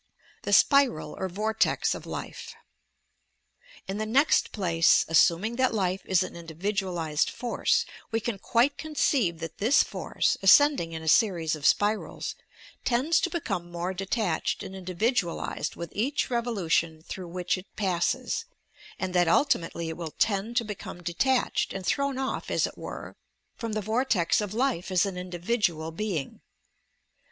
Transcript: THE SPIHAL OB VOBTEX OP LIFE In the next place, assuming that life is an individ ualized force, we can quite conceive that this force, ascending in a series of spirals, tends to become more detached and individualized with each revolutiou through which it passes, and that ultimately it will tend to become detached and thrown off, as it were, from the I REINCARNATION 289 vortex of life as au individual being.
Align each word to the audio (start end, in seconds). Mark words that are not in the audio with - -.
THE 0.41 0.51
SPIHAL 0.51 1.15
OB 1.23 1.31
VOBTEX 1.31 1.93
OP 1.93 2.07
LIFE 2.07 2.55
In 3.87 3.99
the 3.99 4.07
next 4.07 4.51
place, 4.51 5.05
assuming 5.07 5.57
that 5.57 5.75
life 5.75 6.01
is 6.05 6.23
an 6.23 6.33
individ 6.33 6.77
ualized 6.77 7.29
force, 7.29 7.85
we 8.11 8.19
can 8.19 8.39
quite 8.39 8.79
conceive 8.79 9.37
that 9.41 9.59
this 9.59 9.83
force, 9.83 10.37
ascending 10.41 10.93
in 10.93 11.03
a 11.03 11.07
series 11.07 11.55
of 11.55 11.67
spirals, 11.67 12.33
tends 12.83 13.19
to 13.19 13.29
become 13.29 13.69
more 13.71 13.93
detached 13.93 14.63
and 14.63 14.75
individualized 14.75 15.75
with 15.75 15.91
each 15.93 16.29
revolutiou 16.31 17.03
through 17.05 17.27
which 17.27 17.55
it 17.55 17.67
passes, 17.75 18.45
and 18.97 19.13
that 19.13 19.27
ultimately 19.27 19.87
it 19.89 19.97
will 19.97 20.15
tend 20.17 20.57
to 20.57 20.65
become 20.65 21.03
detached 21.03 21.73
and 21.73 21.85
thrown 21.85 22.17
off, 22.17 22.49
as 22.49 22.65
it 22.65 22.75
were, 22.75 23.15
from 23.55 23.73
the 23.73 23.81
I 23.81 23.85
REINCARNATION 23.85 24.09
289 24.09 24.27
vortex 24.31 24.41
of 24.41 24.53
life 24.55 24.89
as 24.89 25.05
au 25.05 25.15
individual 25.15 25.91
being. 25.91 26.41